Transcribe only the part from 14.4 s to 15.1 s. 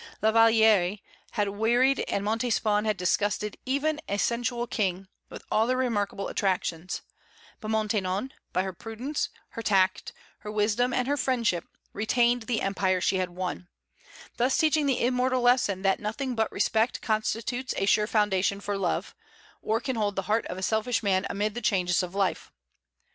teaching the